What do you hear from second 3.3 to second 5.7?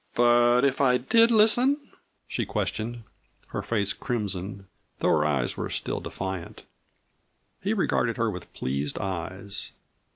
her face crimson, though her eyes were